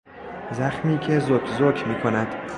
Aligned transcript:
زخمی 0.51 0.99
که 0.99 1.07
که 1.07 1.19
زوک 1.19 1.47
زوک 1.47 1.87
میکند 1.87 2.35